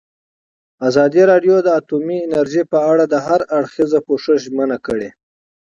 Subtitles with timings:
[0.87, 5.09] ازادي راډیو د اټومي انرژي په اړه د هر اړخیز پوښښ ژمنه کړې.